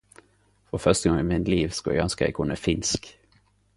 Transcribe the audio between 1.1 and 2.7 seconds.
gong i mitt liv skulle eg ønske eg kunne